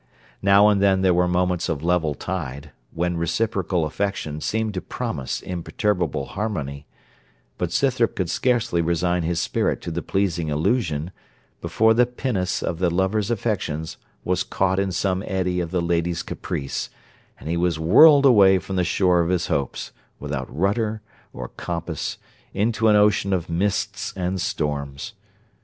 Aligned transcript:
Now 0.41 0.67
and 0.67 0.81
then 0.81 1.03
there 1.03 1.13
were 1.13 1.27
moments 1.27 1.69
of 1.69 1.83
level 1.83 2.15
tide, 2.15 2.71
when 2.91 3.17
reciprocal 3.17 3.85
affection 3.85 4.41
seemed 4.41 4.73
to 4.73 4.81
promise 4.81 5.41
imperturbable 5.41 6.25
harmony; 6.29 6.87
but 7.59 7.71
Scythrop 7.71 8.15
could 8.15 8.27
scarcely 8.27 8.81
resign 8.81 9.21
his 9.21 9.39
spirit 9.39 9.79
to 9.81 9.91
the 9.91 10.01
pleasing 10.01 10.47
illusion, 10.47 11.11
before 11.61 11.93
the 11.93 12.07
pinnace 12.07 12.63
of 12.63 12.79
the 12.79 12.89
lover's 12.89 13.29
affections 13.29 13.97
was 14.23 14.43
caught 14.43 14.79
in 14.79 14.91
some 14.91 15.21
eddy 15.27 15.59
of 15.59 15.69
the 15.69 15.83
lady's 15.83 16.23
caprice, 16.23 16.89
and 17.39 17.47
he 17.47 17.55
was 17.55 17.77
whirled 17.77 18.25
away 18.25 18.57
from 18.57 18.77
the 18.77 18.83
shore 18.83 19.21
of 19.21 19.29
his 19.29 19.49
hopes, 19.49 19.91
without 20.19 20.47
rudder 20.51 21.03
or 21.31 21.47
compass, 21.49 22.17
into 22.55 22.87
an 22.87 22.95
ocean 22.95 23.33
of 23.33 23.51
mists 23.51 24.13
and 24.15 24.41
storms. 24.41 25.13